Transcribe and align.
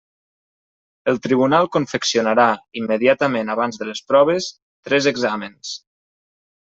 El 1.11 1.19
tribunal 1.25 1.69
confeccionarà, 1.75 2.47
immediatament 2.81 3.55
abans 3.57 3.81
de 3.83 3.91
les 3.91 4.05
proves, 4.13 4.49
tres 4.89 5.11
exàmens. 5.13 5.75